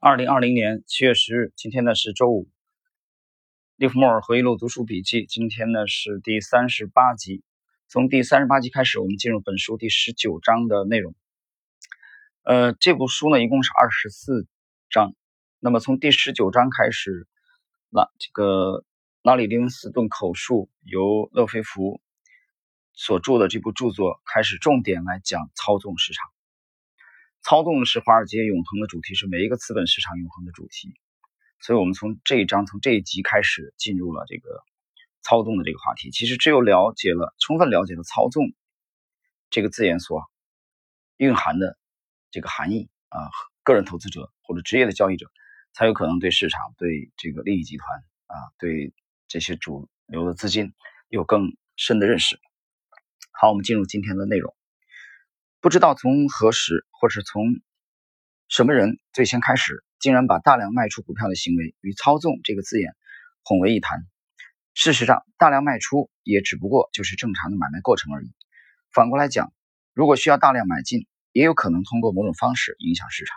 [0.00, 2.48] 二零二零年七月十日，今天呢是周五。
[3.74, 7.42] 利弗莫尔回忆录读书笔记，今天呢是第三十八集。
[7.88, 11.16] 从第三十八集开始，我们进入本书第十九章的内容。
[12.44, 14.46] 呃，这部书呢一共是二十四
[14.88, 15.16] 章。
[15.58, 17.26] 那么从第十九章开始，
[17.90, 18.84] 那这个
[19.22, 22.00] 拉里·林斯顿口述，由勒菲弗
[22.92, 26.30] 所著的这部著作开始重点来讲操纵市场。
[27.42, 30.94] 操纵是华尔街永恒的主题，是每一个资本市场永恒的主题。
[31.60, 34.62] 所以，我们从这一章，从这一集开始，进入了这个
[35.22, 36.10] 操纵的这个话题。
[36.10, 38.44] 其实，只有了解了，充分了解了“操纵”
[39.50, 40.30] 这个字眼所
[41.16, 41.76] 蕴含的
[42.30, 43.30] 这个含义啊，
[43.64, 45.30] 个人投资者或者职业的交易者
[45.72, 48.92] 才有可能对市场、对这个利益集团啊、对
[49.26, 50.74] 这些主流的资金
[51.08, 52.38] 有更深的认识。
[53.32, 54.54] 好，我们进入今天的内容。
[55.60, 57.42] 不知道从何时，或是从
[58.46, 62.94] 什么人最先开始，竟然把大量卖出股票的行为与“操纵”这个字眼
[63.42, 64.06] 混为一谈。
[64.72, 68.32] 事实上，大量卖出也只不过就是正常的买卖过程而已。
[68.92, 69.52] 反过来讲，
[69.94, 73.36] 如果需要大量买进，也有可能通过某种方式影响市场，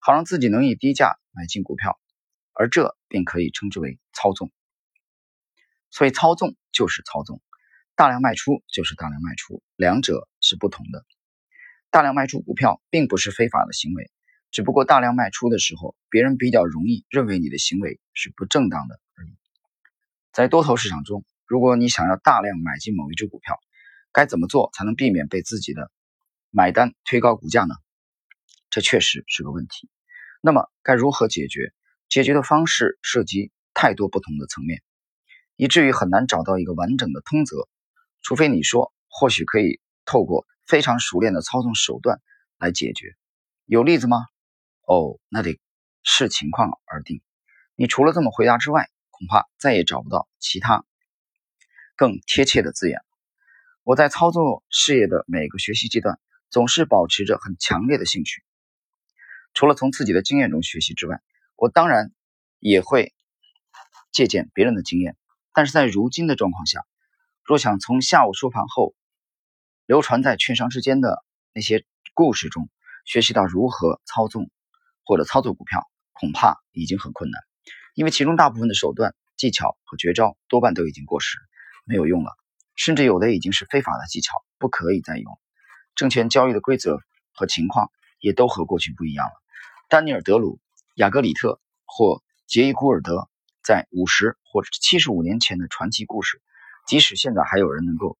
[0.00, 1.96] 好让自己能以低价买进股票，
[2.54, 4.50] 而这便可以称之为操纵。
[5.90, 7.40] 所以，操纵就是操纵，
[7.94, 11.06] 大量卖出就是大量卖出，两者是不同的。
[11.90, 14.10] 大量卖出股票并不是非法的行为，
[14.50, 19.36] 只不过大量卖出的时候，别人比较容易认为你的行为是不正当的而已。
[20.32, 23.58] 在多头市场中，如果你想要大量买进某一只股票，
[24.12, 25.90] 该怎么做才能避免被自己的
[26.50, 27.74] 买单推高股价呢？
[28.68, 29.88] 这确实是个问题。
[30.42, 31.72] 那么该如何解决？
[32.08, 34.82] 解决的方式涉及太多不同的层面，
[35.56, 37.68] 以至于很难找到一个完整的通则。
[38.22, 40.46] 除非你说，或许可以透过。
[40.66, 42.20] 非常熟练的操纵手段
[42.58, 43.14] 来解决，
[43.64, 44.18] 有例子吗？
[44.82, 45.60] 哦，那得
[46.02, 47.22] 视情况而定。
[47.74, 50.84] 你除了这么回答之外，恐怕再也找不到其他
[51.96, 53.00] 更贴切的字眼。
[53.82, 56.18] 我在操作事业的每个学习阶段，
[56.50, 58.42] 总是保持着很强烈的兴趣。
[59.54, 61.20] 除了从自己的经验中学习之外，
[61.54, 62.12] 我当然
[62.58, 63.14] 也会
[64.12, 65.16] 借鉴别人的经验。
[65.52, 66.84] 但是在如今的状况下，
[67.42, 68.94] 若想从下午收盘后，
[69.86, 71.24] 流传在券商之间的
[71.54, 72.68] 那些故事中，
[73.04, 74.50] 学习到如何操纵
[75.04, 77.40] 或者操作股票，恐怕已经很困难，
[77.94, 81.38] 因为其中大部分的手段、技巧和绝招多半都已经过时，
[81.84, 82.32] 没有用了，
[82.74, 85.38] 甚至有的已经是非法的技巧，不可以再用。
[85.94, 86.98] 证券交易的规则
[87.32, 89.32] 和情况也都和过去不一样了。
[89.88, 90.58] 丹尼尔·德鲁、
[90.96, 93.28] 雅各里特或杰伊·古尔德
[93.62, 96.42] 在五十或者七十五年前的传奇故事，
[96.88, 98.18] 即使现在还有人能够。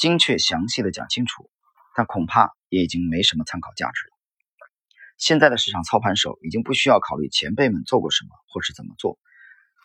[0.00, 1.50] 精确详细的讲清楚，
[1.94, 4.16] 但恐怕也已经没什么参考价值了。
[5.18, 9.18] 现在的市场操盘手已经不需要考虑前辈们做过什么或是怎么做，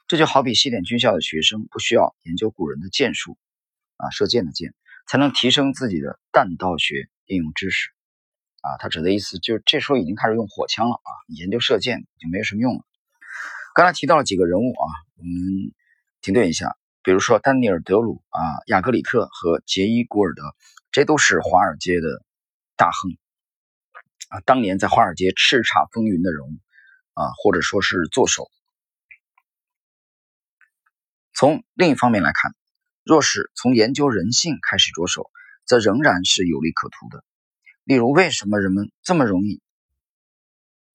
[0.08, 3.38] 这就好比西点军校的学生不需要研究古人的箭术，
[3.98, 4.74] 啊，射箭的箭，
[5.06, 7.90] 才能提升自己的弹道学应用知识。
[8.62, 12.86] 啊，他指的意思就是这时候已经开始用火枪了啊，研究射箭已经没什么用了。
[13.74, 14.88] 刚才提到了几个人物啊，
[15.18, 15.74] 我们
[16.22, 16.78] 停顿一下。
[17.06, 20.42] 比如说，丹尼尔·德鲁啊、亚格里特和杰伊·古尔德，
[20.92, 22.26] 这都是华尔街的
[22.76, 23.16] 大亨
[24.30, 26.58] 啊，当年在华尔街叱咤风云的人物
[27.14, 28.50] 啊，或者说是作手。
[31.36, 32.56] 从另一方面来看，
[33.04, 35.30] 若是从研究人性开始着手，
[35.64, 37.24] 则仍然是有利可图的。
[37.84, 39.62] 例如，为什么人们这么容易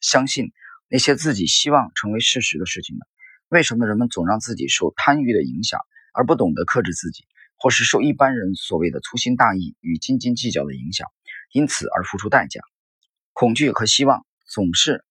[0.01, 0.51] 相信
[0.89, 3.03] 那些自己希望成为事实的事情呢？
[3.47, 5.79] 为什么人们总让自己受贪欲的影响？
[6.13, 7.25] 而不懂得克制自己，
[7.57, 11.07] 或是受一般人所谓的粗心大意与斤斤计较的影响，
[11.53, 12.61] 因此而付出代价。
[13.33, 15.05] 恐惧和希望总是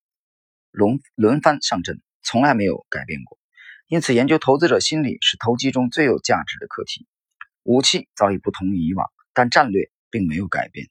[0.71, 3.39] 轮轮番上阵，从来没有改变过。
[3.87, 7.07] 因此，研究投资者心理是投机中最有价值的课题。
[7.63, 10.87] 武器早已不同于以往，但战略并没有改变。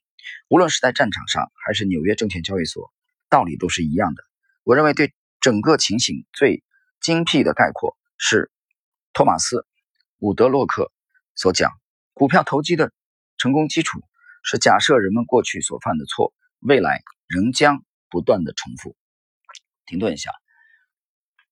[0.49, 2.93] 无论是在战场上，还是纽约证券交易所，
[3.29, 4.25] 道理都是一样的。
[4.65, 6.65] 我认为，对整个情形最
[7.01, 8.51] 精辟的概括是
[9.13, 9.65] 托马斯。
[10.21, 10.91] 伍德洛克
[11.37, 11.71] 所讲，
[12.13, 12.93] 股票投机的
[13.37, 14.01] 成功基础
[14.43, 18.97] 是假设人们过去所犯的错，未来仍将不断的重复。
[19.87, 20.33] 停顿一下，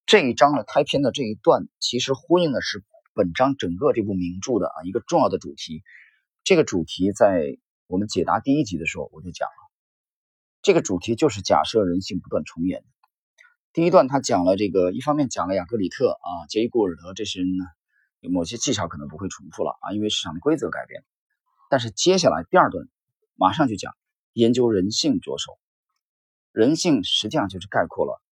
[0.04, 2.82] 这一章的开篇的这一段，其实呼应的是
[3.14, 5.84] 本章整个这部名著的啊一个重要的主题。
[6.42, 9.54] 这个主题在我们解答第一集的时候我就讲了，
[10.60, 12.82] 这个主题就是假设人性不断重演。
[13.72, 17.64] 第一段他讲了这个，一方面讲了雅各里特啊、杰伊·古尔德这些人呢。
[18.30, 21.04] 某些技巧可能不会重复了啊，因为市场的规则改变。
[21.68, 22.86] 但是接下来第二段
[23.34, 23.96] 马上就讲
[24.32, 25.58] 研究人性着手，
[26.52, 28.22] 人性实际上就是概括了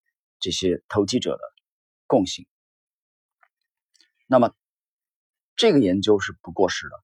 [0.40, 1.40] 这些投机者的
[2.06, 2.46] 共性。
[4.26, 4.54] 那么
[5.56, 6.96] 这个研究是不过时的。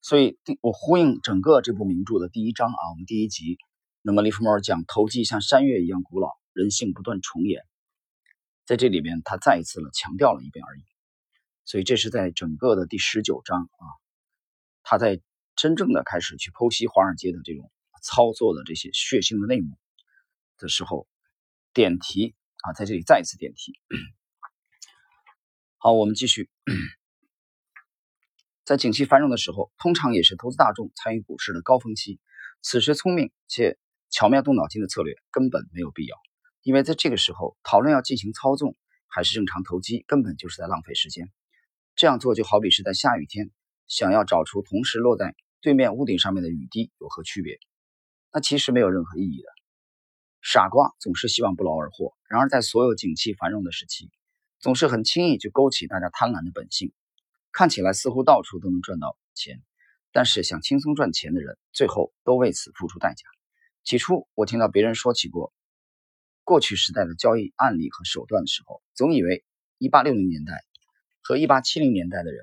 [0.00, 3.58] 所以第我呼应整个这部名著的第一章啊，我们第一集，
[4.00, 7.66] 那么利弗莫尔讲投机像山岳一样古老，人性不断重演，
[8.64, 10.84] 在这里边他再一次的强调了一遍而已。
[11.68, 13.84] 所以这是在整个的第十九章啊，
[14.82, 15.20] 他在
[15.54, 17.70] 真正的开始去剖析华尔街的这种
[18.02, 19.76] 操作的这些血腥的内幕
[20.56, 21.06] 的时候，
[21.74, 23.78] 点题啊，在这里再一次点题。
[25.76, 26.48] 好，我们继续。
[28.64, 32.18] 在景气繁荣的时候，通常也是投资大众参与股市的高峰期。
[32.62, 33.76] 此时，聪明且
[34.08, 36.16] 巧妙动脑筋的策略根本没有必要，
[36.62, 38.74] 因为在这个时候讨论要进行操纵
[39.06, 41.30] 还是正常投机，根本就是在浪费时间。
[41.98, 43.50] 这样做就好比是在下雨天
[43.88, 47.58] 想要找出同时落在对面屋顶上面的雨滴有何区别，
[48.32, 49.48] 那其实没有任何意义的。
[50.40, 54.12] 傻瓜总是希望不劳而获，然而在所有景气繁荣的时期，
[54.60, 56.92] 总是很轻易就勾起大家贪婪的本性。
[57.50, 59.60] 看起来似乎到处都能赚到钱，
[60.12, 63.26] 但是想轻松赚钱的人，最后都为此付出代价。
[63.82, 65.52] 起初，我听到别人说起过
[66.44, 69.44] 过去时代的交易案例和手段的时候，总以为
[69.80, 70.64] 1860年代
[71.28, 72.40] 和1870年代的人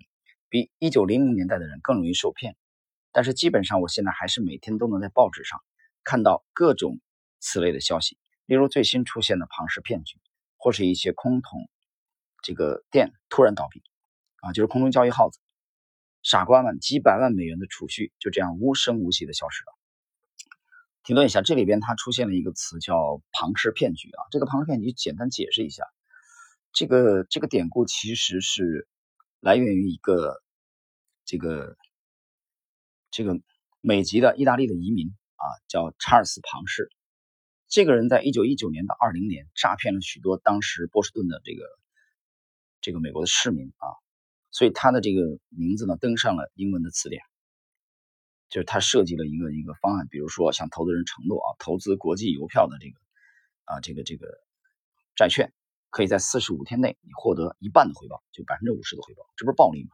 [0.48, 2.56] 比1900年代的人更容易受骗。
[3.12, 5.60] 但是基本上，我现在还是每天都能在报纸上
[6.04, 7.00] 看到各种
[7.40, 10.20] 此类的消息，例如最新出现的庞氏骗局，
[10.56, 11.68] 或是一些空桶
[12.44, 13.82] 这个店突然倒闭。
[14.42, 15.40] 啊，就是空中交易耗子，
[16.22, 19.74] 傻瓜们几百万美元的储蓄就这样无声无息的消失了。
[21.02, 24.22] 停顿一下，这里边它出现了一个词叫“庞氏骗局”啊。
[24.30, 25.86] 这个庞氏骗局简单解释一下，
[26.76, 28.86] 这个这个典故其实是
[29.40, 30.44] 来源于一个
[31.24, 31.78] 这个
[33.12, 33.40] 这个
[33.80, 36.92] 美籍的意大利的移民啊，叫查尔斯·庞氏。
[37.70, 41.64] 这个人在一九一九年到二零年诈骗了许多当时波士顿的这个
[42.82, 43.88] 这个美国的市民啊。
[44.52, 47.22] 所以他的这个名字呢登上了英文的词典，
[48.50, 53.00] 就是他设计了一个一个方案，比如说向投资人承诺啊，投资国际邮票的这个
[53.64, 54.28] 啊这个这个
[55.16, 55.54] 债券，
[55.96, 59.92] 可以在四十五天内你获得一半的回报，就百分之五十的回报，这不是暴利吗？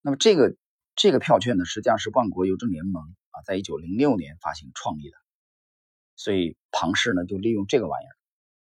[0.00, 0.56] 那么这个
[0.96, 5.16] 这个票券呢，实际上是万国邮政联盟啊，在一九零六年发行创立的，
[6.16, 8.16] 所以庞氏呢就利用这个玩意儿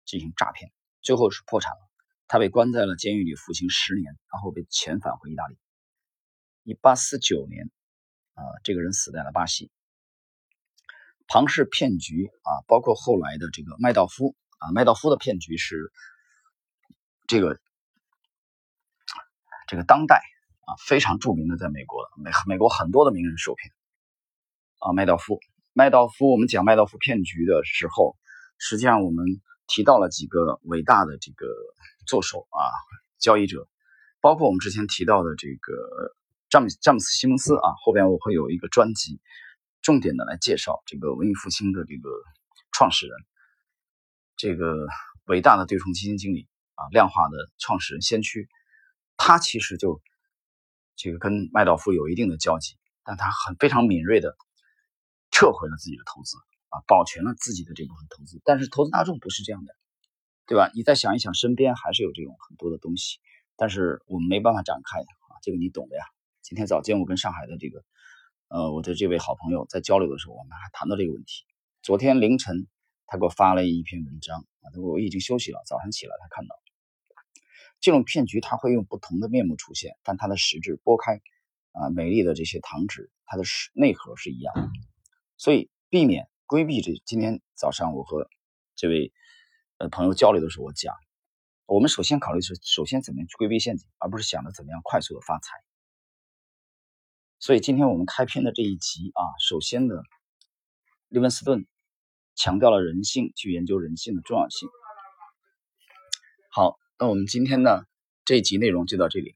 [0.04, 0.70] 进行诈骗，
[1.00, 1.81] 最后是破产了。
[2.28, 5.58] 他被关在了监狱里服刑十年，然后被遣返回意大利。
[6.62, 7.69] 一八四九年，
[8.34, 9.72] 啊，这个人死在了巴西。
[11.26, 15.93] 庞氏骗局啊，包括后来的这个麦道夫啊，麦道夫的骗局是
[17.26, 17.59] 这个
[19.67, 20.23] 这个当代
[20.67, 23.73] 啊非常著名的，在美国美美国很多的名人受骗
[24.79, 25.41] 啊，麦道夫，
[25.73, 28.17] 麦道夫，我们讲麦道夫骗局的时候，
[28.59, 29.26] 实际上我们
[29.67, 31.47] 提到了几个伟大的这个。
[32.05, 32.67] 作手啊，
[33.20, 33.69] 交易者，
[34.20, 36.17] 包括我们之前提到的这个
[36.50, 39.20] 詹姆詹姆斯西蒙斯啊，后边我会有一个专辑，
[39.82, 42.11] 重点的来介绍这个文艺复兴的这个
[42.73, 43.17] 创始人，
[44.43, 44.89] 这个
[45.27, 48.49] 伟大的对冲基金经理啊，量化的创始人先驱，
[49.17, 50.03] 他其实就
[50.97, 52.75] 这个跟麦道夫有一定的交集，
[53.05, 54.35] 但他很非常敏锐的
[55.31, 56.37] 撤回了自己的投资
[56.71, 59.72] 啊，保全了自己的这部分投资，但是投资大众不是这样的。
[60.44, 60.72] 对吧？
[60.75, 63.20] 你再想一想，身边还是有这种很多的东西，
[63.55, 66.03] 但是我们没办法展开啊，这个你懂的呀。
[66.43, 67.84] 今天早间我跟上海的这个，
[68.49, 71.44] 呃，我的这位好朋友在交流的时候，我们还谈到这个问题。
[71.81, 72.67] 昨天凌晨
[73.12, 76.56] 他给我发了一篇文章啊，他说我已经休息了，早上起来他看到
[77.78, 81.20] 这种骗局，他会用不同的面目出现，但它的实质剥开
[81.72, 83.42] 啊美丽的这些糖纸，它的
[83.74, 84.70] 内核是一样的。
[85.36, 88.31] 所以避免规避这，今天早上我和
[88.76, 89.12] 这位
[89.76, 89.90] 呃。
[89.90, 90.94] 朋友交流的时候，我讲，
[91.66, 95.50] 我们首先考虑是首先怎么样去规避陷阱，而不是想着怎么样快速的发财。
[97.40, 99.96] 所以今天我们开篇的这一集啊，首先呢，
[101.08, 101.66] 利文斯顿
[102.34, 104.69] 强调了人性，去研究人性的重要性。
[106.51, 107.82] 好，那我们今天呢
[108.24, 109.34] 这一集内容就到这里。